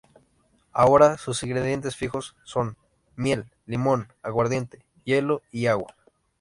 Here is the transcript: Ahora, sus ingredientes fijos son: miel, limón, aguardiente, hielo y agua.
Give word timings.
Ahora, 0.73 1.19
sus 1.19 1.43
ingredientes 1.43 1.95
fijos 1.95 2.35
son: 2.43 2.75
miel, 3.15 3.51
limón, 3.67 4.11
aguardiente, 4.23 4.83
hielo 5.03 5.43
y 5.51 5.67
agua. 5.67 5.95